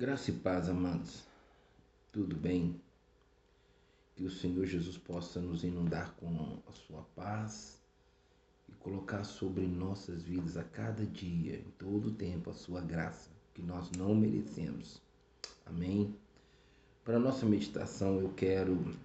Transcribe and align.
Graça 0.00 0.30
e 0.30 0.34
paz, 0.34 0.66
amados. 0.66 1.24
Tudo 2.10 2.34
bem? 2.34 2.80
Que 4.16 4.24
o 4.24 4.30
Senhor 4.30 4.64
Jesus 4.64 4.96
possa 4.96 5.42
nos 5.42 5.62
inundar 5.62 6.14
com 6.14 6.58
a 6.66 6.72
sua 6.72 7.02
paz 7.14 7.78
e 8.66 8.72
colocar 8.76 9.24
sobre 9.24 9.66
nossas 9.66 10.22
vidas 10.22 10.56
a 10.56 10.64
cada 10.64 11.04
dia, 11.04 11.56
em 11.56 11.70
todo 11.76 12.08
o 12.08 12.14
tempo, 12.14 12.48
a 12.48 12.54
sua 12.54 12.80
graça, 12.80 13.28
que 13.52 13.60
nós 13.60 13.90
não 13.90 14.14
merecemos. 14.14 15.02
Amém? 15.66 16.16
Para 17.04 17.18
a 17.18 17.20
nossa 17.20 17.44
meditação, 17.44 18.20
eu 18.20 18.32
quero, 18.32 18.96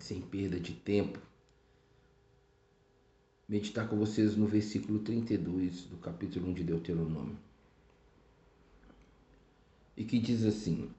sem 0.00 0.20
perda 0.20 0.58
de 0.58 0.72
tempo, 0.72 1.20
meditar 3.48 3.88
com 3.88 3.96
vocês 3.96 4.34
no 4.34 4.48
versículo 4.48 4.98
32 4.98 5.82
do 5.82 5.96
capítulo 5.98 6.48
1 6.48 6.54
de 6.54 6.64
Deuteronômio 6.64 7.38
e 9.96 10.04
que 10.04 10.18
diz 10.18 10.44
assim: 10.44 10.90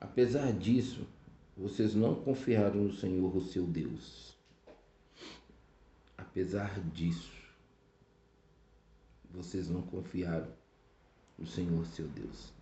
Apesar 0.00 0.52
disso, 0.52 1.06
vocês 1.56 1.94
não 1.94 2.14
confiaram 2.14 2.84
no 2.84 2.92
Senhor, 2.92 3.36
o 3.36 3.42
seu 3.42 3.66
Deus. 3.66 4.36
Apesar 6.16 6.80
disso, 6.90 7.32
vocês 9.30 9.68
não 9.68 9.82
confiaram 9.82 10.48
no 11.36 11.46
Senhor, 11.46 11.84
seu 11.86 12.06
Deus. 12.06 12.52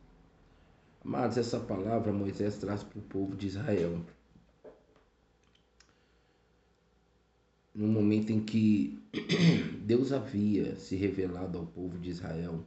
Amados, 1.04 1.36
essa 1.36 1.60
palavra 1.60 2.12
Moisés 2.12 2.58
traz 2.58 2.82
para 2.82 2.98
o 2.98 3.02
povo 3.02 3.36
de 3.36 3.46
Israel. 3.46 4.04
No 7.74 7.86
momento 7.86 8.30
em 8.30 8.40
que 8.40 8.98
Deus 9.84 10.12
havia 10.12 10.74
se 10.76 10.96
revelado 10.96 11.58
ao 11.58 11.66
povo 11.66 11.98
de 11.98 12.10
Israel 12.10 12.64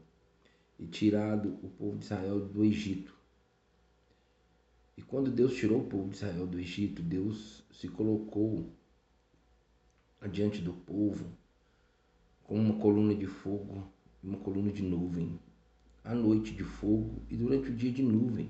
e 0.82 0.88
tirado 0.88 1.60
o 1.62 1.70
povo 1.70 1.98
de 1.98 2.06
Israel 2.06 2.40
do 2.40 2.66
Egito. 2.66 3.16
E 4.98 5.02
quando 5.04 5.32
Deus 5.32 5.56
tirou 5.56 5.82
o 5.82 5.88
povo 5.88 6.10
de 6.10 6.16
Israel 6.16 6.48
do 6.48 6.60
Egito, 6.60 7.04
Deus 7.04 7.64
se 7.72 7.88
colocou 7.88 8.68
adiante 10.20 10.60
do 10.60 10.74
povo 10.74 11.26
com 12.44 12.56
uma 12.56 12.80
coluna 12.80 13.14
de 13.14 13.28
fogo 13.28 13.88
e 14.24 14.28
uma 14.28 14.40
coluna 14.40 14.72
de 14.72 14.82
nuvem, 14.82 15.40
à 16.04 16.16
noite 16.16 16.52
de 16.52 16.64
fogo 16.64 17.22
e 17.30 17.38
durante 17.38 17.70
o 17.70 17.76
dia 17.76 17.92
de 17.92 18.02
nuvem. 18.02 18.50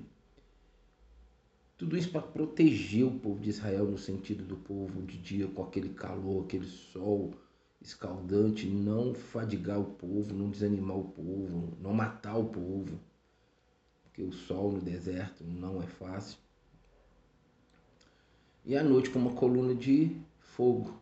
Tudo 1.76 1.96
isso 1.98 2.10
para 2.10 2.22
proteger 2.22 3.04
o 3.04 3.18
povo 3.18 3.40
de 3.40 3.50
Israel 3.50 3.84
no 3.84 3.98
sentido 3.98 4.44
do 4.44 4.56
povo 4.56 5.02
de 5.02 5.18
dia 5.18 5.48
com 5.48 5.62
aquele 5.62 5.90
calor, 5.90 6.44
aquele 6.44 6.66
sol, 6.66 7.34
escaldante, 7.82 8.66
não 8.68 9.14
fadigar 9.14 9.80
o 9.80 9.84
povo, 9.84 10.32
não 10.32 10.50
desanimar 10.50 10.96
o 10.96 11.08
povo, 11.08 11.76
não 11.80 11.92
matar 11.92 12.36
o 12.36 12.44
povo, 12.44 12.98
porque 14.02 14.22
o 14.22 14.32
sol 14.32 14.72
no 14.72 14.80
deserto 14.80 15.42
não 15.44 15.82
é 15.82 15.86
fácil. 15.86 16.38
E 18.64 18.76
à 18.76 18.82
noite 18.82 19.10
com 19.10 19.18
uma 19.18 19.32
coluna 19.32 19.74
de 19.74 20.16
fogo 20.38 20.96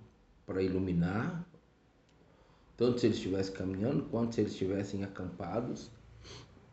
para 0.46 0.62
iluminar, 0.62 1.46
tanto 2.76 2.98
se 2.98 3.06
eles 3.06 3.18
estivessem 3.18 3.52
caminhando 3.52 4.04
quanto 4.04 4.34
se 4.34 4.40
eles 4.40 4.52
estivessem 4.52 5.04
acampados, 5.04 5.90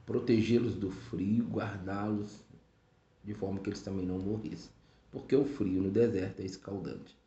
protegê-los 0.05 0.75
do 0.75 0.89
frio, 0.89 1.43
guardá-los 1.43 2.39
de 3.25 3.33
forma 3.33 3.59
que 3.59 3.69
eles 3.69 3.81
também 3.81 4.05
não 4.05 4.19
morressem, 4.19 4.71
porque 5.11 5.35
o 5.35 5.43
frio 5.43 5.81
no 5.81 5.91
deserto 5.91 6.39
é 6.39 6.45
escaldante. 6.45 7.17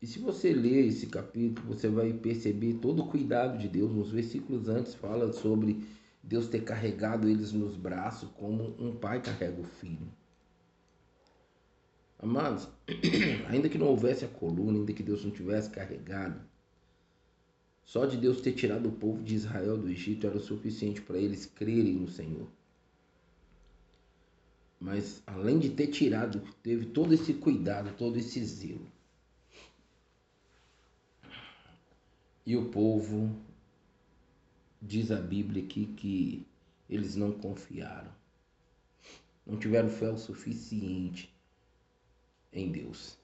E 0.00 0.06
se 0.06 0.18
você 0.18 0.52
ler 0.52 0.86
esse 0.86 1.06
capítulo, 1.06 1.74
você 1.74 1.88
vai 1.88 2.12
perceber 2.12 2.74
todo 2.74 3.02
o 3.02 3.08
cuidado 3.08 3.58
de 3.58 3.68
Deus. 3.68 3.90
Nos 3.90 4.10
versículos 4.10 4.68
antes 4.68 4.94
fala 4.94 5.32
sobre 5.32 5.86
Deus 6.22 6.48
ter 6.48 6.62
carregado 6.64 7.28
eles 7.28 7.52
nos 7.52 7.76
braços 7.76 8.28
como 8.36 8.74
um 8.78 8.94
pai 8.94 9.22
carrega 9.22 9.60
o 9.60 9.64
filho. 9.64 10.06
Amados, 12.18 12.68
ainda 13.48 13.68
que 13.68 13.78
não 13.78 13.88
houvesse 13.88 14.24
a 14.24 14.28
coluna, 14.28 14.78
ainda 14.78 14.92
que 14.92 15.02
Deus 15.02 15.24
não 15.24 15.30
tivesse 15.30 15.70
carregado, 15.70 16.40
só 17.84 18.04
de 18.04 18.16
Deus 18.16 18.40
ter 18.40 18.52
tirado 18.52 18.88
o 18.88 18.92
povo 18.92 19.22
de 19.22 19.34
Israel 19.34 19.78
do 19.78 19.88
Egito 19.88 20.26
era 20.26 20.36
o 20.36 20.40
suficiente 20.40 21.00
para 21.00 21.18
eles 21.18 21.46
crerem 21.46 21.94
no 21.94 22.08
Senhor. 22.08 22.48
Mas 24.80 25.22
além 25.26 25.58
de 25.58 25.70
ter 25.70 25.86
tirado, 25.86 26.42
teve 26.62 26.86
todo 26.86 27.14
esse 27.14 27.32
cuidado, 27.34 27.94
todo 27.96 28.18
esse 28.18 28.44
zelo. 28.44 28.86
E 32.46 32.56
o 32.56 32.70
povo, 32.70 33.36
diz 34.80 35.10
a 35.10 35.20
Bíblia 35.20 35.64
aqui, 35.64 35.86
que 35.86 36.46
eles 36.88 37.16
não 37.16 37.32
confiaram. 37.32 38.12
Não 39.44 39.58
tiveram 39.58 39.88
fé 39.88 40.08
o 40.08 40.16
suficiente 40.16 41.34
em 42.52 42.70
Deus. 42.70 43.18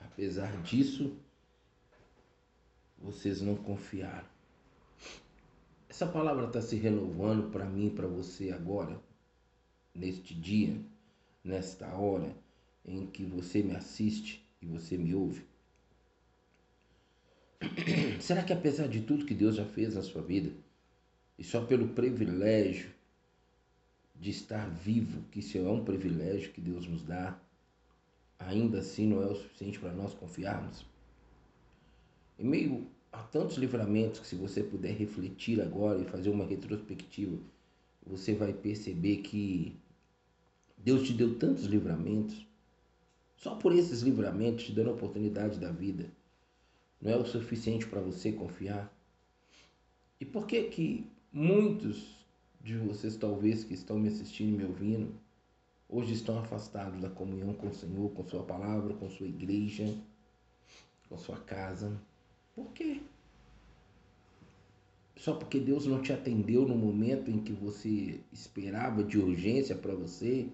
Apesar 0.00 0.62
disso, 0.62 1.14
vocês 2.98 3.42
não 3.42 3.56
confiaram. 3.56 4.28
Essa 5.86 6.06
palavra 6.06 6.46
está 6.46 6.62
se 6.62 6.76
renovando 6.76 7.50
para 7.50 7.66
mim, 7.66 7.90
para 7.90 8.06
você 8.06 8.50
agora, 8.50 8.98
neste 9.94 10.34
dia, 10.34 10.80
nesta 11.44 11.94
hora 11.94 12.34
em 12.86 13.06
que 13.06 13.24
você 13.24 13.62
me 13.62 13.76
assiste 13.76 14.42
e 14.62 14.66
você 14.66 14.96
me 14.96 15.14
ouve. 15.14 15.46
Será 18.20 18.42
que 18.42 18.52
apesar 18.52 18.88
de 18.88 19.00
tudo 19.00 19.24
que 19.24 19.34
Deus 19.34 19.56
já 19.56 19.64
fez 19.64 19.94
na 19.94 20.02
sua 20.02 20.22
vida, 20.22 20.52
e 21.38 21.44
só 21.44 21.64
pelo 21.64 21.88
privilégio 21.88 22.90
de 24.14 24.30
estar 24.30 24.68
vivo, 24.70 25.22
que 25.30 25.40
isso 25.40 25.58
é 25.58 25.62
um 25.62 25.84
privilégio 25.84 26.52
que 26.52 26.60
Deus 26.60 26.86
nos 26.86 27.02
dá, 27.02 27.38
ainda 28.38 28.78
assim 28.78 29.06
não 29.06 29.22
é 29.22 29.26
o 29.26 29.34
suficiente 29.34 29.78
para 29.78 29.92
nós 29.92 30.14
confiarmos? 30.14 30.86
Em 32.38 32.44
meio 32.44 32.86
a 33.12 33.22
tantos 33.22 33.56
livramentos 33.56 34.20
que 34.20 34.26
se 34.26 34.34
você 34.34 34.62
puder 34.62 34.92
refletir 34.96 35.60
agora 35.60 36.00
e 36.00 36.04
fazer 36.04 36.30
uma 36.30 36.44
retrospectiva, 36.44 37.38
você 38.06 38.34
vai 38.34 38.52
perceber 38.52 39.18
que 39.18 39.76
Deus 40.76 41.06
te 41.06 41.12
deu 41.12 41.38
tantos 41.38 41.64
livramentos, 41.64 42.46
só 43.36 43.54
por 43.54 43.74
esses 43.74 44.02
livramentos 44.02 44.64
te 44.64 44.72
dando 44.72 44.90
a 44.90 44.94
oportunidade 44.94 45.58
da 45.58 45.70
vida 45.70 46.10
não 47.04 47.12
é 47.12 47.16
o 47.16 47.26
suficiente 47.26 47.86
para 47.86 48.00
você 48.00 48.32
confiar? 48.32 48.90
E 50.18 50.24
por 50.24 50.46
que 50.46 50.64
que 50.64 51.06
muitos 51.30 52.24
de 52.62 52.78
vocês 52.78 53.14
talvez 53.14 53.62
que 53.62 53.74
estão 53.74 53.98
me 53.98 54.08
assistindo 54.08 54.54
e 54.54 54.56
me 54.56 54.64
ouvindo 54.64 55.12
hoje 55.86 56.14
estão 56.14 56.38
afastados 56.38 56.98
da 57.02 57.10
comunhão 57.10 57.52
com 57.52 57.68
o 57.68 57.74
Senhor, 57.74 58.10
com 58.12 58.24
sua 58.24 58.42
palavra, 58.42 58.94
com 58.94 59.10
sua 59.10 59.28
igreja, 59.28 59.94
com 61.06 61.18
sua 61.18 61.36
casa? 61.36 62.00
Por 62.56 62.72
quê? 62.72 63.02
Só 65.16 65.34
porque 65.34 65.60
Deus 65.60 65.86
não 65.86 66.00
te 66.00 66.10
atendeu 66.10 66.66
no 66.66 66.74
momento 66.74 67.30
em 67.30 67.38
que 67.38 67.52
você 67.52 68.18
esperava 68.32 69.04
de 69.04 69.18
urgência 69.18 69.76
para 69.76 69.94
você? 69.94 70.48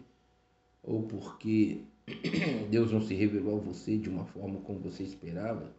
Ou 0.83 1.05
porque 1.05 1.85
Deus 2.71 2.91
não 2.91 3.01
se 3.01 3.15
revelou 3.15 3.59
a 3.59 3.61
você 3.61 3.97
de 3.97 4.09
uma 4.09 4.25
forma 4.25 4.61
como 4.63 4.81
você 4.81 5.05
esperava? 5.05 5.79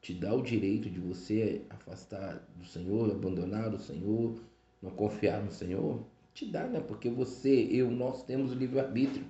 Te 0.00 0.14
dá 0.14 0.34
o 0.34 0.42
direito 0.42 0.88
de 0.88 1.00
você 1.00 1.62
afastar 1.68 2.46
do 2.56 2.64
Senhor, 2.64 3.10
abandonar 3.10 3.74
o 3.74 3.78
Senhor, 3.78 4.40
não 4.80 4.90
confiar 4.90 5.42
no 5.42 5.50
Senhor? 5.50 6.04
Te 6.32 6.46
dá, 6.46 6.66
né? 6.66 6.80
Porque 6.80 7.10
você, 7.10 7.68
eu, 7.70 7.90
nós 7.90 8.22
temos 8.22 8.52
o 8.52 8.54
livre-arbítrio. 8.54 9.26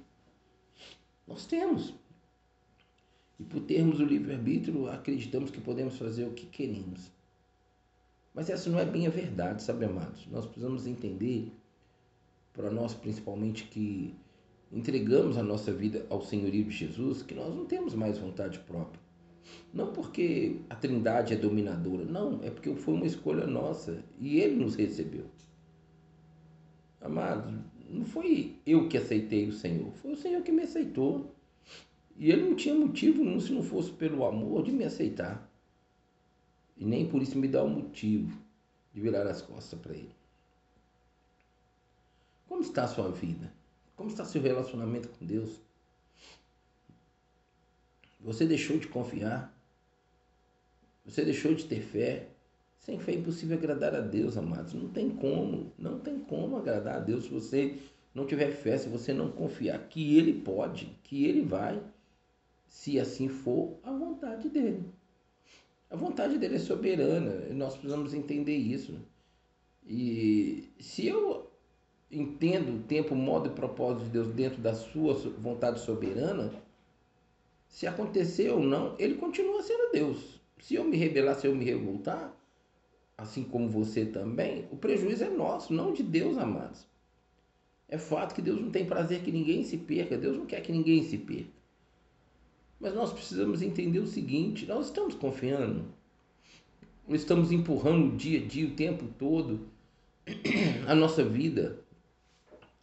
Nós 1.27 1.47
temos. 1.47 1.95
E 3.39 3.45
por 3.45 3.61
termos 3.61 4.01
o 4.01 4.05
livre-arbítrio, 4.05 4.89
acreditamos 4.89 5.51
que 5.51 5.61
podemos 5.61 5.97
fazer 5.97 6.25
o 6.25 6.33
que 6.33 6.47
queremos. 6.47 7.11
Mas 8.35 8.51
essa 8.51 8.69
não 8.69 8.79
é 8.79 8.85
bem 8.85 9.07
a 9.07 9.11
verdade, 9.11 9.63
sabe, 9.63 9.85
amados? 9.85 10.27
Nós 10.27 10.45
precisamos 10.45 10.87
entender, 10.87 11.51
para 12.53 12.71
nós 12.71 12.95
principalmente 12.95 13.65
que 13.65 14.15
entregamos 14.71 15.39
a 15.39 15.43
nossa 15.43 15.73
vida 15.73 16.07
ao 16.11 16.21
senhorio 16.21 16.65
de 16.65 16.71
Jesus, 16.71 17.23
que 17.23 17.35
nós 17.35 17.55
não 17.55 17.65
temos 17.65 17.95
mais 17.95 18.19
vontade 18.19 18.59
própria. 18.61 19.08
Não 19.73 19.93
porque 19.93 20.61
a 20.69 20.75
Trindade 20.75 21.35
é 21.35 21.37
dominadora, 21.37 22.05
não, 22.05 22.43
é 22.43 22.51
porque 22.51 22.75
foi 22.75 22.95
uma 22.95 23.07
escolha 23.07 23.47
nossa 23.47 24.03
e 24.19 24.39
Ele 24.39 24.57
nos 24.57 24.75
recebeu. 24.75 25.27
Amado, 27.01 27.63
não 27.89 28.05
foi 28.05 28.57
eu 28.67 28.89
que 28.89 28.97
aceitei 28.97 29.47
o 29.47 29.53
Senhor, 29.53 29.93
foi 29.93 30.13
o 30.13 30.17
Senhor 30.17 30.43
que 30.43 30.53
me 30.53 30.63
aceitou. 30.63 31.35
E 32.17 32.31
Ele 32.31 32.49
não 32.49 32.57
tinha 32.57 32.75
motivo, 32.75 33.41
se 33.41 33.53
não 33.53 33.63
fosse 33.63 33.93
pelo 33.93 34.25
amor, 34.25 34.65
de 34.65 34.73
me 34.73 34.85
aceitar. 34.85 35.49
E 36.77 36.85
nem 36.85 37.07
por 37.07 37.23
isso 37.23 37.39
me 37.39 37.47
dá 37.47 37.63
o 37.63 37.67
um 37.67 37.71
motivo 37.71 38.37
de 38.93 39.01
virar 39.01 39.27
as 39.27 39.41
costas 39.41 39.79
para 39.79 39.95
Ele. 39.95 40.15
Como 42.49 42.63
está 42.63 42.85
a 42.85 42.89
sua 42.89 43.11
vida? 43.11 43.53
Como 43.95 44.11
está 44.11 44.25
seu 44.25 44.43
relacionamento 44.43 45.09
com 45.11 45.25
Deus? 45.25 45.61
Você 48.21 48.45
deixou 48.45 48.79
de 48.79 48.89
confiar? 48.89 49.55
Você 51.05 51.25
deixou 51.25 51.55
de 51.55 51.65
ter 51.65 51.81
fé? 51.81 52.29
Sem 52.79 52.99
fé 52.99 53.13
é 53.13 53.17
impossível 53.17 53.57
agradar 53.57 53.95
a 53.95 54.01
Deus, 54.01 54.37
amados. 54.37 54.75
Não 54.75 54.89
tem 54.89 55.11
como, 55.11 55.73
não 55.79 55.99
tem 55.99 56.19
como 56.19 56.57
agradar 56.57 56.97
a 56.97 57.01
Deus 57.01 57.25
se 57.25 57.31
você 57.31 57.79
não 58.15 58.27
tiver 58.27 58.51
fé, 58.51 58.77
se 58.77 58.89
você 58.89 59.13
não 59.13 59.31
confiar 59.31 59.79
que 59.89 60.17
Ele 60.17 60.33
pode, 60.33 60.87
que 61.03 61.25
Ele 61.25 61.43
vai, 61.43 61.83
se 62.67 62.99
assim 62.99 63.29
for 63.29 63.79
a 63.83 63.93
vontade 63.93 64.49
dele. 64.49 64.85
A 65.91 65.97
vontade 65.97 66.37
dele 66.39 66.57
é 66.57 66.59
soberana, 66.59 67.47
nós 67.55 67.75
precisamos 67.75 68.13
entender 68.13 68.57
isso. 68.57 68.95
E 69.87 70.69
se 70.79 71.07
eu 71.07 71.51
entendo 72.11 72.77
o 72.77 72.83
tempo, 72.83 73.15
modo 73.15 73.49
e 73.49 73.53
propósito 73.53 74.05
de 74.05 74.11
Deus 74.11 74.29
dentro 74.29 74.61
da 74.61 74.75
sua 74.75 75.15
vontade 75.15 75.81
soberana, 75.81 76.53
se 77.69 77.87
acontecer 77.87 78.51
ou 78.51 78.61
não, 78.61 78.95
ele 78.99 79.15
continua 79.15 79.63
sendo 79.63 79.93
Deus. 79.93 80.41
Se 80.61 80.75
eu 80.75 80.85
me 80.85 80.97
rebelar, 80.97 81.37
se 81.37 81.47
eu 81.47 81.55
me 81.55 81.65
revoltar, 81.65 82.35
assim 83.17 83.45
como 83.45 83.69
você 83.69 84.05
também, 84.07 84.67
o 84.71 84.77
prejuízo 84.77 85.25
é 85.25 85.31
nosso, 85.31 85.73
não 85.73 85.93
de 85.93 86.03
Deus, 86.03 86.37
amados. 86.39 86.87
É 87.89 87.97
fato 87.97 88.35
que 88.35 88.43
Deus 88.43 88.61
não 88.61 88.71
tem 88.71 88.85
prazer 88.85 89.23
que 89.23 89.33
ninguém 89.33 89.65
se 89.65 89.77
perca, 89.79 90.19
Deus 90.19 90.37
não 90.37 90.47
quer 90.47 90.61
que 90.61 90.73
ninguém 90.73 91.03
se 91.05 91.17
perca. 91.17 91.51
Mas 92.79 92.95
nós 92.95 93.13
precisamos 93.13 93.63
entender 93.63 93.99
o 93.99 94.07
seguinte: 94.07 94.67
nós 94.67 94.87
estamos 94.87 95.15
confiando, 95.15 95.87
estamos 97.09 97.51
empurrando 97.51 98.13
o 98.13 98.17
dia 98.17 98.41
a 98.41 98.47
dia, 98.47 98.67
o 98.67 98.75
tempo 98.75 99.07
todo, 99.19 99.69
a 100.87 100.95
nossa 100.95 101.25
vida, 101.25 101.81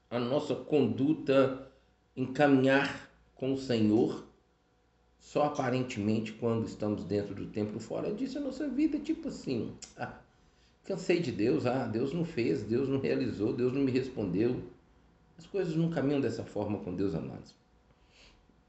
a 0.10 0.20
nossa 0.20 0.56
conduta 0.56 1.72
em 2.16 2.26
caminhar 2.26 3.10
com 3.36 3.54
o 3.54 3.58
Senhor, 3.58 4.26
só 5.26 5.46
aparentemente 5.46 6.34
quando 6.34 6.68
estamos 6.68 7.04
dentro 7.04 7.34
do 7.34 7.48
templo, 7.48 7.80
fora 7.80 8.14
disso, 8.14 8.38
a 8.38 8.42
nossa 8.42 8.70
vida 8.70 8.98
é 8.98 9.00
tipo 9.00 9.28
assim: 9.28 9.74
ah, 9.98 10.22
cansei 10.84 11.20
de 11.20 11.32
Deus, 11.32 11.66
ah, 11.66 11.88
Deus 11.88 12.14
não 12.14 12.24
fez, 12.24 12.62
Deus 12.62 12.88
não 12.88 13.00
realizou, 13.00 13.52
Deus 13.52 13.74
não 13.74 13.82
me 13.82 13.92
respondeu. 13.92 14.62
As 15.36 15.48
coisas 15.48 15.76
não 15.76 15.90
caminham 15.90 16.22
dessa 16.22 16.44
forma 16.44 16.78
com 16.78 16.96
Deus, 16.96 17.16
amados. 17.16 17.56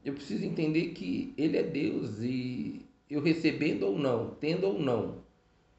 Eu 0.03 0.13
preciso 0.13 0.45
entender 0.45 0.93
que 0.93 1.31
Ele 1.37 1.57
é 1.57 1.63
Deus 1.63 2.17
e 2.21 2.81
eu 3.07 3.21
recebendo 3.21 3.83
ou 3.83 3.97
não, 3.97 4.31
tendo 4.39 4.65
ou 4.65 4.79
não 4.79 5.19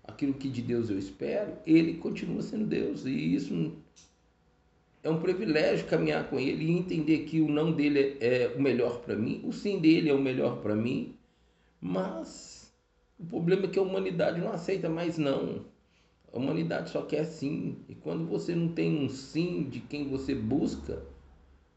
aquilo 0.05 0.35
que 0.35 0.49
de 0.49 0.63
Deus 0.63 0.89
eu 0.91 0.99
espero, 0.99 1.59
Ele 1.67 1.95
continua 1.95 2.41
sendo 2.41 2.65
Deus. 2.65 3.05
E 3.05 3.35
isso 3.35 3.73
é 5.03 5.11
um 5.11 5.21
privilégio 5.21 5.87
caminhar 5.87 6.29
com 6.29 6.39
Ele 6.39 6.65
e 6.65 6.79
entender 6.79 7.21
que 7.21 7.41
o 7.41 7.49
não 7.49 7.73
dele 7.73 8.17
é 8.21 8.53
o 8.56 8.61
melhor 8.61 9.00
para 9.00 9.17
mim, 9.17 9.41
o 9.45 9.53
sim 9.53 9.79
dele 9.79 10.09
é 10.11 10.15
o 10.15 10.21
melhor 10.21 10.61
para 10.61 10.75
mim, 10.75 11.17
mas 11.81 12.73
o 13.19 13.27
problema 13.27 13.65
é 13.65 13.69
que 13.69 13.79
a 13.79 13.83
humanidade 13.83 14.41
não 14.41 14.53
aceita 14.53 14.89
mais 14.89 15.19
não. 15.19 15.65
A 16.33 16.39
humanidade 16.39 16.91
só 16.91 17.03
quer 17.03 17.25
sim. 17.25 17.79
E 17.89 17.95
quando 17.95 18.27
você 18.27 18.55
não 18.55 18.69
tem 18.69 19.05
um 19.05 19.09
sim 19.09 19.65
de 19.69 19.81
quem 19.81 20.09
você 20.09 20.35
busca, 20.35 21.03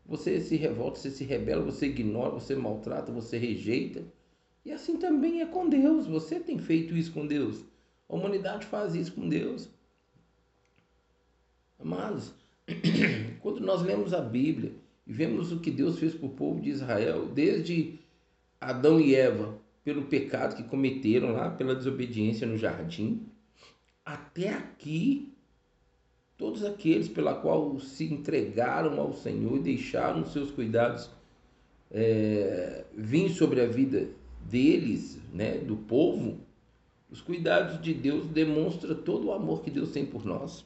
você 0.06 0.42
se 0.42 0.56
revolta, 0.56 1.00
você 1.00 1.10
se 1.10 1.24
rebela, 1.24 1.64
você 1.64 1.88
ignora, 1.88 2.32
você 2.32 2.56
maltrata, 2.56 3.12
você 3.12 3.38
rejeita. 3.38 4.04
E 4.66 4.72
assim 4.72 4.98
também 4.98 5.42
é 5.42 5.46
com 5.46 5.70
Deus. 5.70 6.06
Você 6.06 6.40
tem 6.40 6.60
feito 6.60 6.96
isso 6.96 7.12
com 7.12 7.26
Deus. 7.26 7.64
A 8.10 8.16
humanidade 8.16 8.66
faz 8.66 8.94
isso 8.94 9.14
com 9.14 9.28
Deus. 9.28 9.70
Amados, 11.80 12.34
quando 13.42 13.60
nós 13.60 13.82
lemos 13.82 14.14
a 14.14 14.22
Bíblia 14.22 14.74
e 15.06 15.14
vemos 15.14 15.52
o 15.52 15.60
que 15.60 15.72
Deus 15.72 16.00
fez 16.00 16.14
para 16.14 16.28
o 16.28 16.32
povo 16.32 16.62
de 16.62 16.70
Israel, 16.70 17.26
desde 17.26 18.00
Adão 18.60 19.00
e 19.00 19.16
Eva, 19.16 19.58
pelo 19.84 20.04
pecado 20.04 20.56
que 20.56 20.64
cometeram 20.64 21.34
lá, 21.34 21.50
pela 21.50 21.76
desobediência 21.76 22.46
no 22.46 22.58
jardim, 22.58 23.26
até 24.06 24.50
aqui, 24.50 25.34
todos 26.38 26.64
aqueles 26.64 27.08
pela 27.08 27.36
qual 27.36 27.80
se 27.80 28.06
entregaram 28.06 29.00
ao 29.00 29.14
Senhor 29.14 29.58
e 29.58 29.62
deixaram 29.62 30.26
seus 30.26 30.52
cuidados 30.52 31.10
é, 31.92 32.86
vir 32.96 33.30
sobre 33.30 33.62
a 33.62 33.68
vida 33.68 34.10
deles, 34.50 35.20
né, 35.34 35.58
do 35.58 35.76
povo, 35.76 36.40
os 37.10 37.22
cuidados 37.22 37.82
de 37.82 37.94
Deus 37.94 38.26
demonstram 38.28 38.96
todo 38.96 39.28
o 39.28 39.34
amor 39.34 39.62
que 39.62 39.70
Deus 39.70 39.92
tem 39.92 40.06
por 40.06 40.26
nós. 40.26 40.66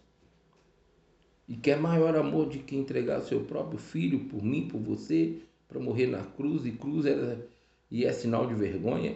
E 1.47 1.55
quer 1.55 1.77
maior 1.77 2.15
amor 2.15 2.49
de 2.49 2.59
que 2.59 2.75
entregar 2.75 3.21
seu 3.21 3.43
próprio 3.43 3.77
filho 3.77 4.25
por 4.25 4.43
mim, 4.43 4.67
por 4.67 4.79
você, 4.79 5.41
para 5.67 5.79
morrer 5.79 6.07
na 6.07 6.23
cruz, 6.23 6.65
e 6.65 6.71
cruz 6.71 7.05
era 7.05 7.47
e 7.89 8.03
é 8.03 8.11
sinal 8.11 8.47
de 8.47 8.53
vergonha. 8.55 9.15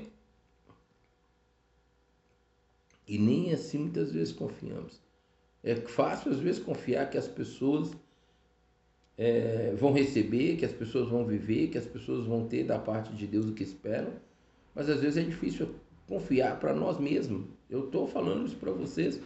E 3.08 3.18
nem 3.18 3.52
assim 3.52 3.80
muitas 3.80 4.12
vezes 4.12 4.32
confiamos. 4.32 5.02
É 5.64 5.76
fácil 5.76 6.32
às 6.32 6.40
vezes 6.40 6.62
confiar 6.62 7.10
que 7.10 7.18
as 7.18 7.28
pessoas 7.28 7.92
é, 9.18 9.74
vão 9.76 9.92
receber, 9.92 10.56
que 10.56 10.64
as 10.64 10.72
pessoas 10.72 11.10
vão 11.10 11.26
viver, 11.26 11.68
que 11.70 11.78
as 11.78 11.86
pessoas 11.86 12.26
vão 12.26 12.48
ter 12.48 12.64
da 12.64 12.80
parte 12.80 13.12
de 13.14 13.28
Deus 13.28 13.48
o 13.48 13.54
que 13.54 13.64
esperam, 13.64 14.14
mas 14.74 14.90
às 14.90 15.02
vezes 15.02 15.18
é 15.18 15.24
difícil 15.28 15.76
confiar 16.08 16.60
para 16.60 16.74
nós 16.74 17.00
mesmos. 17.00 17.46
Eu 17.70 17.86
estou 17.86 18.08
falando 18.08 18.46
isso 18.48 18.56
para 18.56 18.72
vocês, 18.72 19.20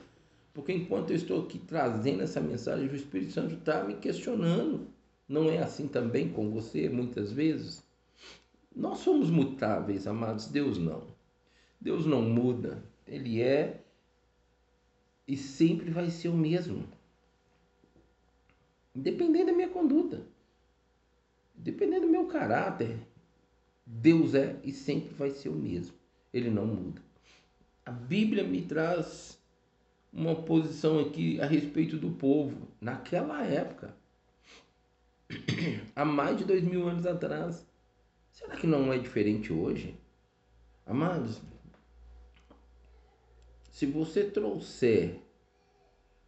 porque 0.53 0.71
enquanto 0.71 1.09
eu 1.09 1.15
estou 1.15 1.43
aqui 1.43 1.57
trazendo 1.57 2.21
essa 2.21 2.39
mensagem, 2.39 2.87
o 2.87 2.95
Espírito 2.95 3.31
Santo 3.31 3.55
está 3.55 3.83
me 3.83 3.95
questionando. 3.95 4.87
Não 5.27 5.49
é 5.49 5.57
assim 5.57 5.87
também 5.87 6.29
com 6.29 6.51
você, 6.51 6.87
muitas 6.89 7.31
vezes? 7.31 7.83
Nós 8.75 8.99
somos 8.99 9.31
mutáveis, 9.31 10.05
amados, 10.05 10.47
Deus 10.47 10.77
não. 10.77 11.07
Deus 11.81 12.05
não 12.05 12.21
muda. 12.21 12.83
Ele 13.07 13.41
é 13.41 13.81
e 15.27 15.35
sempre 15.35 15.89
vai 15.89 16.09
ser 16.11 16.29
o 16.29 16.37
mesmo. 16.37 16.87
Independente 18.95 19.47
da 19.47 19.53
minha 19.53 19.69
conduta, 19.69 20.21
dependendo 21.55 22.05
do 22.05 22.11
meu 22.11 22.27
caráter, 22.27 22.99
Deus 23.85 24.35
é 24.35 24.59
e 24.63 24.71
sempre 24.71 25.15
vai 25.15 25.31
ser 25.31 25.49
o 25.49 25.55
mesmo. 25.55 25.95
Ele 26.31 26.51
não 26.51 26.67
muda. 26.67 27.01
A 27.85 27.91
Bíblia 27.91 28.43
me 28.43 28.61
traz 28.61 29.41
uma 30.13 30.35
posição 30.35 30.99
aqui 30.99 31.41
a 31.41 31.45
respeito 31.45 31.97
do 31.97 32.11
povo 32.11 32.67
naquela 32.79 33.43
época, 33.43 33.95
há 35.95 36.05
mais 36.05 36.37
de 36.37 36.45
dois 36.45 36.63
mil 36.63 36.87
anos 36.87 37.05
atrás. 37.05 37.65
Será 38.31 38.55
que 38.55 38.67
não 38.67 38.93
é 38.93 38.97
diferente 38.97 39.51
hoje? 39.51 39.95
Amados, 40.85 41.41
se 43.71 43.85
você 43.85 44.23
trouxer 44.23 45.19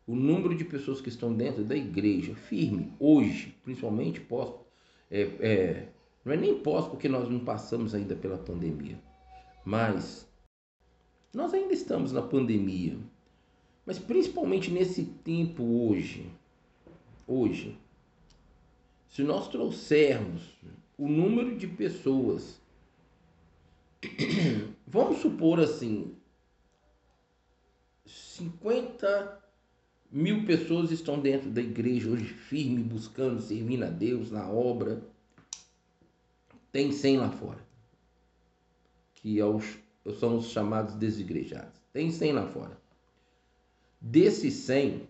o 0.08 0.16
número 0.16 0.56
de 0.56 0.64
pessoas 0.64 1.02
que 1.02 1.10
estão 1.10 1.34
dentro 1.34 1.64
da 1.64 1.76
igreja 1.76 2.36
firme 2.36 2.94
hoje, 3.00 3.56
principalmente 3.64 4.20
pós, 4.22 4.54
é, 5.10 5.22
é, 5.40 5.90
não 6.24 6.34
é 6.34 6.38
nem 6.38 6.60
pós 6.62 6.88
porque 6.88 7.08
nós 7.08 7.30
não 7.30 7.40
passamos 7.40 7.94
ainda 7.94 8.16
pela 8.16 8.38
pandemia, 8.38 9.00
mas 9.64 10.28
nós 11.34 11.54
ainda 11.54 11.74
estamos 11.74 12.12
na 12.12 12.22
pandemia, 12.22 12.98
mas 13.86 14.00
principalmente 14.00 14.72
nesse 14.72 15.04
tempo 15.04 15.64
hoje, 15.64 16.32
hoje, 17.28 17.78
se 19.10 19.24
nós 19.24 19.48
trouxermos 19.48 20.56
o 20.98 21.08
número 21.08 21.56
de 21.56 21.68
pessoas, 21.68 22.60
vamos 24.88 25.20
supor 25.20 25.60
assim, 25.60 26.16
50 28.06 29.44
mil 30.12 30.46
pessoas 30.46 30.92
estão 30.92 31.20
dentro 31.20 31.50
da 31.50 31.62
igreja 31.62 32.10
hoje 32.10 32.26
firme, 32.26 32.84
buscando, 32.84 33.42
servindo 33.42 33.84
a 33.84 33.90
Deus 33.90 34.32
na 34.32 34.50
obra. 34.50 35.02
Tem 36.72 36.92
100 36.92 37.18
lá 37.18 37.30
fora, 37.30 37.66
que 39.16 39.40
é 39.40 39.44
são 40.20 40.38
os 40.38 40.48
chamados 40.52 40.96
desigrejados. 40.96 41.80
Tem 41.94 42.12
100 42.12 42.34
lá 42.34 42.48
fora. 42.48 42.85
Desses 44.00 44.54
100, 44.54 45.08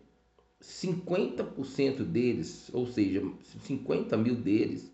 50% 0.62 2.04
deles, 2.04 2.70
ou 2.74 2.88
seja, 2.88 3.22
50 3.64 4.18
mil 4.18 4.36
deles, 4.36 4.92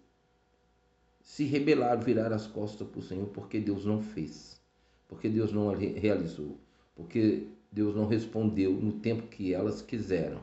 se 1.22 1.46
rebelaram, 1.46 2.02
viraram 2.02 2.36
as 2.36 2.48
costas 2.48 2.88
para 2.88 3.00
o 3.00 3.04
Senhor 3.04 3.28
porque 3.28 3.60
Deus 3.60 3.86
não 3.86 4.02
fez, 4.02 4.60
porque 5.08 5.30
Deus 5.30 5.54
não 5.54 5.70
realizou, 5.70 6.58
porque 6.96 7.48
Deus 7.72 7.96
não 7.96 8.08
respondeu 8.08 8.74
no 8.74 8.94
tempo 8.94 9.28
que 9.28 9.54
elas 9.54 9.82
quiseram 9.82 10.42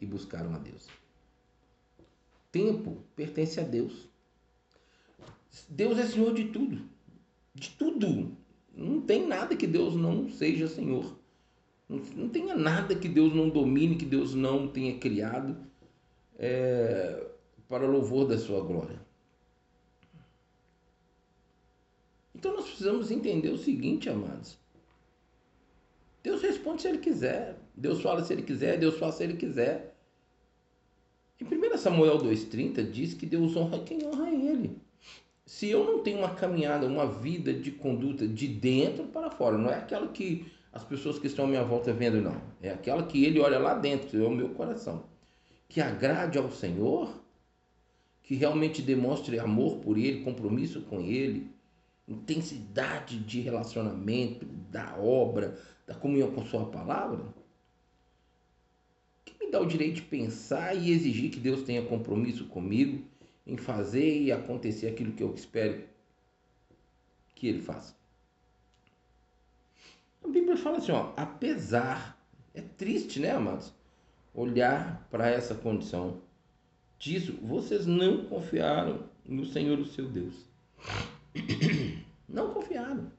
e 0.00 0.06
buscaram 0.06 0.54
a 0.54 0.58
Deus. 0.58 0.88
Tempo 2.50 2.98
pertence 3.14 3.60
a 3.60 3.62
Deus. 3.62 4.08
Deus 5.68 5.98
é 5.98 6.06
Senhor 6.06 6.32
de 6.34 6.48
tudo. 6.48 6.82
De 7.54 7.70
tudo. 7.70 8.36
Não 8.74 9.00
tem 9.02 9.26
nada 9.26 9.54
que 9.54 9.66
Deus 9.66 9.94
não 9.94 10.28
seja 10.30 10.66
Senhor. 10.66 11.14
Não, 12.16 12.28
tenha 12.28 12.54
nada 12.54 12.94
que 12.94 13.08
Deus 13.08 13.34
não 13.34 13.50
domine, 13.50 13.96
que 13.96 14.06
Deus 14.06 14.34
não 14.34 14.66
tenha 14.66 14.98
criado 14.98 15.56
é, 16.38 17.26
para 17.68 17.86
louvor 17.86 18.26
da 18.26 18.38
sua 18.38 18.62
glória. 18.62 18.98
Então 22.34 22.54
nós 22.54 22.64
precisamos 22.64 23.10
entender 23.10 23.50
o 23.50 23.58
seguinte, 23.58 24.08
amados. 24.08 24.58
Deus 26.22 26.40
responde 26.40 26.82
se 26.82 26.88
ele 26.88 26.98
quiser. 26.98 27.58
Deus 27.74 28.00
fala 28.00 28.24
se 28.24 28.32
ele 28.32 28.42
quiser, 28.42 28.78
Deus 28.78 28.96
faz 28.98 29.16
se 29.16 29.24
ele 29.24 29.36
quiser. 29.36 29.94
Em 31.40 31.44
1 31.44 31.76
Samuel 31.76 32.18
2,30 32.18 32.90
diz 32.90 33.14
que 33.14 33.26
Deus 33.26 33.54
honra 33.56 33.80
quem 33.80 34.06
honra 34.06 34.30
ele. 34.30 34.80
Se 35.44 35.68
eu 35.68 35.84
não 35.84 36.02
tenho 36.02 36.18
uma 36.18 36.34
caminhada, 36.34 36.86
uma 36.86 37.06
vida 37.06 37.52
de 37.52 37.70
conduta 37.70 38.26
de 38.26 38.48
dentro 38.48 39.04
para 39.04 39.30
fora, 39.30 39.58
não 39.58 39.68
é 39.68 39.74
aquela 39.74 40.08
que 40.08 40.46
as 40.72 40.82
pessoas 40.82 41.18
que 41.18 41.26
estão 41.26 41.44
à 41.44 41.48
minha 41.48 41.64
volta 41.64 41.92
vendo, 41.92 42.20
não. 42.22 42.40
É 42.62 42.70
aquela 42.70 43.02
que 43.02 43.24
ele 43.24 43.38
olha 43.38 43.58
lá 43.58 43.74
dentro, 43.74 44.22
é 44.22 44.26
o 44.26 44.30
meu 44.30 44.48
coração. 44.50 45.04
Que 45.68 45.80
agrade 45.80 46.38
ao 46.38 46.50
Senhor, 46.50 47.22
que 48.22 48.34
realmente 48.34 48.80
demonstre 48.80 49.38
amor 49.38 49.78
por 49.78 49.98
Ele, 49.98 50.24
compromisso 50.24 50.80
com 50.82 51.00
Ele, 51.00 51.50
intensidade 52.08 53.18
de 53.18 53.40
relacionamento, 53.40 54.46
da 54.46 54.96
obra, 54.96 55.58
da 55.86 55.94
comunhão 55.94 56.30
com 56.32 56.44
Sua 56.44 56.64
palavra, 56.66 57.22
que 59.24 59.34
me 59.38 59.50
dá 59.50 59.60
o 59.60 59.66
direito 59.66 59.96
de 59.96 60.02
pensar 60.02 60.74
e 60.74 60.90
exigir 60.90 61.30
que 61.30 61.40
Deus 61.40 61.62
tenha 61.62 61.84
compromisso 61.84 62.46
comigo 62.46 63.04
em 63.46 63.56
fazer 63.56 64.22
e 64.22 64.32
acontecer 64.32 64.88
aquilo 64.88 65.12
que 65.12 65.22
eu 65.22 65.34
espero 65.34 65.84
que 67.34 67.48
Ele 67.48 67.60
faça. 67.60 68.01
A 70.24 70.28
Bíblia 70.28 70.56
fala 70.56 70.78
assim, 70.78 70.92
ó, 70.92 71.12
apesar, 71.16 72.18
é 72.54 72.60
triste, 72.60 73.20
né, 73.20 73.32
amados? 73.32 73.72
Olhar 74.34 75.06
para 75.10 75.28
essa 75.28 75.54
condição 75.54 76.20
disso, 76.98 77.38
vocês 77.42 77.86
não 77.86 78.24
confiaram 78.24 79.00
no 79.24 79.44
Senhor, 79.44 79.78
o 79.78 79.86
seu 79.86 80.08
Deus. 80.08 80.34
Não 82.28 82.54
confiaram. 82.54 83.12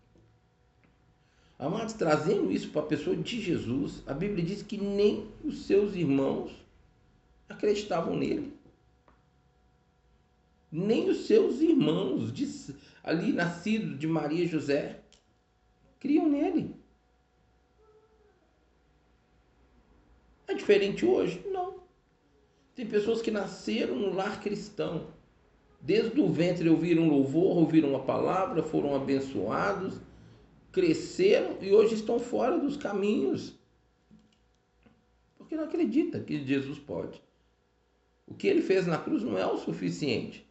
Amados, 1.60 1.94
trazendo 1.94 2.52
isso 2.52 2.70
para 2.72 2.82
a 2.82 2.88
pessoa 2.88 3.16
de 3.16 3.40
Jesus, 3.40 4.02
a 4.08 4.14
Bíblia 4.14 4.44
diz 4.44 4.64
que 4.64 4.78
nem 4.78 5.28
os 5.44 5.66
seus 5.66 5.96
irmãos 5.96 6.52
acreditavam 7.48 8.16
nele. 8.16 8.54
Nem 10.72 11.10
os 11.10 11.28
seus 11.28 11.62
irmãos 11.62 12.34
ali 13.04 13.32
nascidos 13.32 14.00
de 14.00 14.08
Maria 14.08 14.44
e 14.44 14.48
José 14.48 15.00
criam 16.00 16.28
nele. 16.28 16.76
É 20.48 20.54
diferente 20.54 21.06
hoje? 21.06 21.44
Não. 21.50 21.76
Tem 22.76 22.86
pessoas 22.86 23.22
que 23.22 23.32
nasceram 23.32 23.96
no 23.96 24.14
lar 24.14 24.42
cristão. 24.42 25.08
Desde 25.80 26.20
o 26.20 26.32
ventre 26.32 26.70
ouviram 26.70 27.08
louvor, 27.08 27.58
ouviram 27.58 27.90
uma 27.90 28.04
palavra, 28.04 28.64
foram 28.64 28.96
abençoados, 28.96 30.00
cresceram 30.72 31.58
e 31.62 31.74
hoje 31.74 31.96
estão 31.96 32.20
fora 32.20 32.58
dos 32.58 32.78
caminhos. 32.78 33.54
Porque 35.38 35.56
não 35.56 35.66
acredita 35.66 36.20
que 36.20 36.46
Jesus 36.46 36.80
pode. 36.80 37.22
O 38.26 38.34
que 38.34 38.48
ele 38.48 38.62
fez 38.62 38.88
na 38.88 38.98
cruz 38.98 39.22
não 39.22 39.38
é 39.38 39.46
o 39.46 39.58
suficiente. 39.58 40.48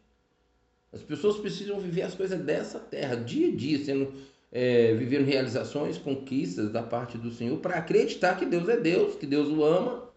As 0.91 1.01
pessoas 1.01 1.37
precisam 1.37 1.79
viver 1.79 2.03
as 2.03 2.13
coisas 2.13 2.39
dessa 2.39 2.79
terra, 2.79 3.15
dia 3.15 3.47
a 3.47 3.55
dia, 3.55 3.83
sendo 3.83 4.13
é, 4.55 4.93
vivendo 4.93 5.25
realizações, 5.25 5.97
conquistas 5.97 6.71
da 6.71 6.83
parte 6.83 7.17
do 7.17 7.31
Senhor, 7.31 7.57
para 7.57 7.79
acreditar 7.79 8.37
que 8.37 8.45
Deus 8.45 8.69
é 8.69 8.77
Deus, 8.77 9.15
que 9.15 9.25
Deus 9.25 9.49
o 9.49 9.63
ama. 9.63 10.13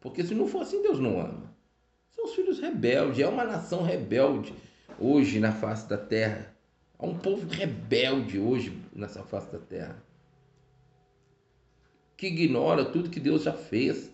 Porque 0.00 0.24
se 0.24 0.34
não 0.34 0.48
for 0.48 0.62
assim, 0.62 0.82
Deus 0.82 0.98
não 0.98 1.20
ama. 1.20 1.54
São 2.10 2.24
os 2.24 2.34
filhos 2.34 2.58
rebeldes, 2.58 3.20
é 3.20 3.28
uma 3.28 3.44
nação 3.44 3.84
rebelde 3.84 4.52
hoje 4.98 5.38
na 5.38 5.52
face 5.52 5.88
da 5.88 5.96
terra. 5.96 6.52
Há 6.98 7.06
um 7.06 7.16
povo 7.16 7.46
rebelde 7.48 8.40
hoje 8.40 8.76
nessa 8.92 9.22
face 9.22 9.52
da 9.52 9.58
terra. 9.58 10.02
Que 12.16 12.26
ignora 12.26 12.86
tudo 12.86 13.10
que 13.10 13.20
Deus 13.20 13.44
já 13.44 13.52
fez. 13.52 14.10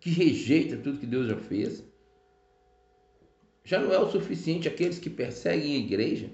Que 0.00 0.10
rejeita 0.10 0.76
tudo 0.76 0.98
que 0.98 1.06
Deus 1.06 1.28
já 1.28 1.36
fez. 1.36 1.84
Já 3.62 3.78
não 3.78 3.92
é 3.92 3.98
o 3.98 4.10
suficiente 4.10 4.66
aqueles 4.66 4.98
que 4.98 5.10
perseguem 5.10 5.76
a 5.76 5.78
igreja 5.78 6.30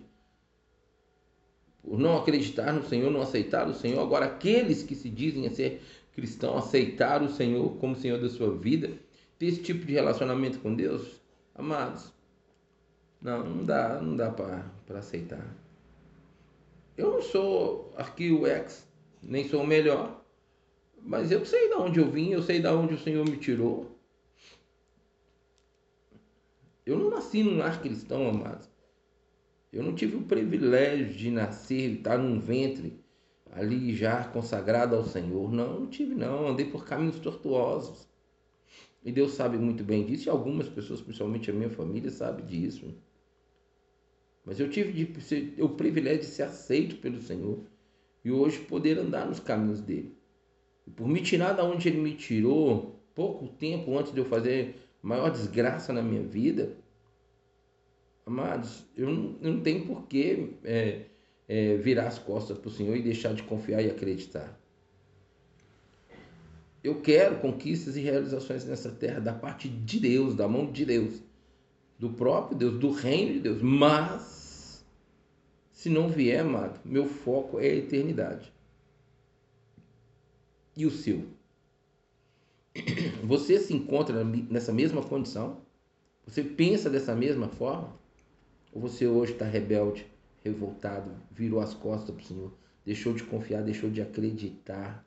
por 1.83 1.99
não 1.99 2.17
acreditar 2.17 2.73
no 2.73 2.85
Senhor, 2.85 3.11
não 3.11 3.23
aceitar 3.23 3.69
o 3.69 3.75
Senhor. 3.75 4.01
Agora, 4.01 4.27
aqueles 4.27 4.83
que 4.83 4.95
se 4.95 5.11
dizem 5.11 5.47
a 5.47 5.51
ser 5.51 5.83
cristãos, 6.15 6.65
aceitar 6.65 7.23
o 7.23 7.29
Senhor 7.29 7.77
como 7.79 7.97
Senhor 7.97 8.21
da 8.21 8.29
sua 8.29 8.57
vida, 8.57 8.93
ter 9.39 9.47
esse 9.47 9.63
tipo 9.63 9.85
de 9.85 9.93
relacionamento 9.93 10.61
com 10.61 10.75
Deus, 10.75 11.21
amados, 11.55 12.13
não, 13.21 13.45
não 13.45 13.65
dá, 13.65 14.01
não 14.01 14.17
dá 14.17 14.31
para 14.31 14.99
aceitar. 14.99 15.57
Eu 16.97 17.11
não 17.13 17.23
sou 17.23 17.93
aqui 17.97 18.31
o 18.31 18.47
ex, 18.47 18.87
nem 19.23 19.49
sou 19.49 19.63
o 19.63 19.67
melhor, 19.67 20.23
mas 21.01 21.33
eu 21.33 21.45
sei 21.45 21.69
de 21.69 21.75
onde 21.75 21.99
eu 21.99 22.11
vim, 22.11 22.31
eu 22.31 22.43
sei 22.43 22.61
de 22.61 22.69
onde 22.69 22.95
o 22.95 22.99
Senhor 22.99 23.29
me 23.29 23.37
tirou. 23.37 23.99
Eu 26.85 26.99
não 26.99 27.11
nasci 27.11 27.43
num 27.43 27.59
lar 27.59 27.81
cristão, 27.81 28.29
amados. 28.29 28.72
Eu 29.73 29.83
não 29.83 29.95
tive 29.95 30.17
o 30.17 30.23
privilégio 30.23 31.15
de 31.15 31.31
nascer, 31.31 31.93
estar 31.93 32.19
num 32.19 32.39
ventre 32.39 33.01
ali 33.51 33.95
já 33.95 34.25
consagrado 34.25 34.95
ao 34.95 35.05
Senhor. 35.05 35.51
Não, 35.51 35.81
não 35.81 35.87
tive 35.87 36.15
não. 36.15 36.49
Andei 36.49 36.67
por 36.67 36.85
caminhos 36.85 37.19
tortuosos. 37.19 38.07
E 39.05 39.11
Deus 39.11 39.33
sabe 39.33 39.59
muito 39.59 39.83
bem 39.83 40.05
disso, 40.05 40.29
e 40.29 40.31
algumas 40.31 40.69
pessoas, 40.69 41.01
principalmente 41.01 41.51
a 41.51 41.55
minha 41.55 41.71
família, 41.71 42.11
sabe 42.11 42.43
disso. 42.43 42.95
Mas 44.45 44.61
eu 44.61 44.71
tive 44.71 44.93
de 44.93 45.21
ser, 45.21 45.55
o 45.59 45.71
privilégio 45.71 46.21
de 46.21 46.27
ser 46.27 46.45
aceito 46.45 46.97
pelo 46.97 47.21
Senhor 47.21 47.61
e 48.25 48.31
hoje 48.31 48.61
poder 48.61 48.99
andar 48.99 49.27
nos 49.27 49.41
caminhos 49.41 49.81
dele. 49.81 50.17
E 50.87 50.91
por 50.91 51.09
me 51.09 51.21
tirar 51.21 51.53
da 51.53 51.65
onde 51.65 51.89
ele 51.89 52.01
me 52.01 52.15
tirou, 52.15 53.01
pouco 53.15 53.49
tempo 53.49 53.97
antes 53.97 54.13
de 54.13 54.19
eu 54.19 54.25
fazer 54.25 54.77
maior 55.01 55.31
desgraça 55.31 55.93
na 55.93 56.03
minha 56.03 56.23
vida, 56.23 56.77
Amados, 58.25 58.85
eu 58.97 59.11
não, 59.11 59.37
não 59.41 59.61
tenho 59.61 59.85
porquê 59.87 60.55
é, 60.63 61.07
é, 61.49 61.77
virar 61.77 62.07
as 62.07 62.19
costas 62.19 62.57
para 62.57 62.69
o 62.69 62.73
Senhor 62.73 62.97
e 62.97 63.03
deixar 63.03 63.35
de 63.35 63.43
confiar 63.43 63.83
e 63.83 63.91
acreditar. 63.91 64.59
Eu 66.83 67.01
quero 67.01 67.39
conquistas 67.41 67.97
e 67.97 68.01
realizações 68.01 68.65
nessa 68.65 68.91
terra 68.91 69.21
da 69.21 69.33
parte 69.33 69.69
de 69.69 70.01
Deus, 70.01 70.35
da 70.35 70.49
mão 70.49 70.71
de 70.71 70.85
Deus, 70.85 71.23
do 71.99 72.11
próprio 72.11 72.59
Deus, 72.59 72.79
do 72.79 72.91
reino 72.91 73.35
de 73.35 73.41
Deus. 73.41 73.63
Mas, 73.63 74.85
se 75.71 75.89
não 75.89 76.09
vier, 76.09 76.41
amado, 76.41 76.81
meu 76.85 77.07
foco 77.07 77.61
é 77.61 77.67
a 77.67 77.77
eternidade. 77.77 78.53
E 80.77 80.87
o 80.87 80.91
seu? 80.91 81.25
Você 83.23 83.61
se 83.61 83.75
encontra 83.75 84.25
nessa 84.25 84.73
mesma 84.73 85.03
condição? 85.03 85.61
Você 86.27 86.43
pensa 86.43 86.89
dessa 86.89 87.15
mesma 87.15 87.49
forma? 87.49 88.02
Ou 88.73 88.81
você 88.81 89.07
hoje 89.07 89.33
está 89.33 89.45
rebelde, 89.45 90.07
revoltado, 90.43 91.15
virou 91.31 91.61
as 91.61 91.75
costas 91.75 92.15
para 92.15 92.23
o 92.23 92.27
Senhor, 92.27 92.53
deixou 92.85 93.13
de 93.13 93.23
confiar, 93.23 93.63
deixou 93.63 93.91
de 93.91 94.01
acreditar, 94.01 95.07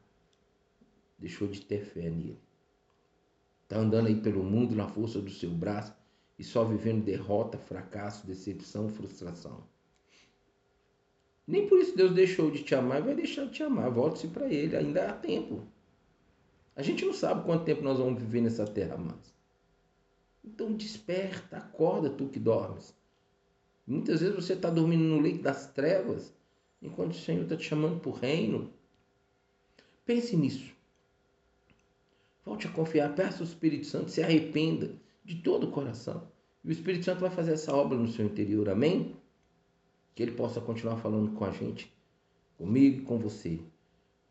deixou 1.18 1.48
de 1.48 1.62
ter 1.62 1.84
fé 1.84 2.10
nele. 2.10 2.40
Está 3.64 3.78
andando 3.78 4.08
aí 4.08 4.22
pelo 4.22 4.44
mundo 4.44 4.76
na 4.76 4.88
força 4.88 5.20
do 5.20 5.32
seu 5.32 5.50
braço 5.50 5.96
e 6.38 6.44
só 6.44 6.64
vivendo 6.64 7.04
derrota, 7.04 7.58
fracasso, 7.58 8.28
decepção, 8.28 8.88
frustração. 8.88 9.64
Nem 11.48 11.68
por 11.68 11.80
isso 11.80 11.96
Deus 11.96 12.14
deixou 12.14 12.52
de 12.52 12.64
te 12.64 12.76
amar 12.76 13.00
e 13.00 13.04
vai 13.04 13.16
deixar 13.16 13.46
de 13.46 13.52
te 13.52 13.64
amar. 13.64 13.90
Volte-se 13.90 14.28
para 14.28 14.48
Ele, 14.48 14.76
ainda 14.76 15.10
há 15.10 15.14
tempo. 15.14 15.64
A 16.76 16.82
gente 16.82 17.06
não 17.06 17.14
sabe 17.14 17.46
quanto 17.46 17.66
tempo 17.66 17.82
nós 17.82 17.98
vamos 17.98 18.20
viver 18.20 18.42
nessa 18.42 18.66
terra, 18.66 18.98
mas. 18.98 19.34
Então 20.44 20.74
desperta, 20.74 21.58
acorda 21.58 22.10
tu 22.10 22.28
que 22.28 22.40
dormes. 22.40 22.94
Muitas 23.88 24.22
vezes 24.22 24.36
você 24.36 24.54
está 24.54 24.70
dormindo 24.70 25.04
no 25.04 25.20
leito 25.20 25.44
das 25.44 25.68
trevas, 25.68 26.34
enquanto 26.82 27.12
o 27.12 27.18
Senhor 27.18 27.44
está 27.44 27.56
te 27.56 27.64
chamando 27.64 28.00
para 28.00 28.10
o 28.10 28.14
reino. 28.14 28.72
Pense 30.06 30.36
nisso. 30.36 30.74
Volte 32.44 32.68
a 32.68 32.72
confiar, 32.72 33.14
peça 33.16 33.40
ao 33.40 33.48
Espírito 33.48 33.86
Santo, 33.86 34.12
se 34.12 34.22
arrependa 34.22 34.92
de 35.24 35.36
todo 35.36 35.68
o 35.68 35.72
coração. 35.72 36.28
E 36.64 36.70
o 36.70 36.72
Espírito 36.72 37.06
Santo 37.06 37.22
vai 37.22 37.30
fazer 37.30 37.54
essa 37.54 37.76
obra 37.76 37.98
no 37.98 38.08
seu 38.08 38.26
interior, 38.26 38.70
amém? 38.70 39.16
Que 40.16 40.24
ele 40.24 40.32
possa 40.32 40.60
continuar 40.60 40.98
falando 40.98 41.32
com 41.34 41.46
a 41.46 41.52
gente, 41.52 41.92
comigo 42.58 43.02
e 43.02 43.06
com 43.06 43.20
você. 43.20 43.60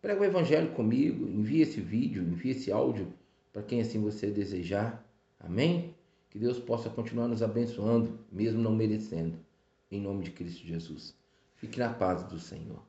Prega 0.02 0.20
o 0.20 0.25
Evangelho 0.25 0.73
comigo, 0.73 1.26
envie 1.26 1.62
esse 1.62 1.80
vídeo, 1.80 2.23
envie 2.23 2.50
esse 2.50 2.70
áudio 2.70 3.12
para 3.52 3.62
quem 3.62 3.80
assim 3.80 4.00
você 4.00 4.30
desejar, 4.30 5.08
amém? 5.38 5.93
Que 6.34 6.40
Deus 6.40 6.58
possa 6.58 6.90
continuar 6.90 7.28
nos 7.28 7.44
abençoando, 7.44 8.18
mesmo 8.32 8.60
não 8.60 8.74
merecendo. 8.74 9.38
Em 9.88 10.00
nome 10.00 10.24
de 10.24 10.32
Cristo 10.32 10.66
Jesus. 10.66 11.16
Fique 11.54 11.78
na 11.78 11.94
paz 11.94 12.24
do 12.24 12.40
Senhor. 12.40 12.82